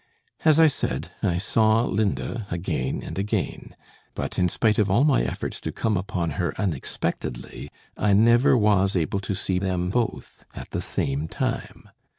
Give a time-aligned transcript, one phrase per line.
[0.43, 3.75] As I said, I saw Linda again and again,
[4.15, 8.95] but in spite of all my efforts to come upon her unexpectedly, I never was
[8.95, 11.87] able to see them both at the same time.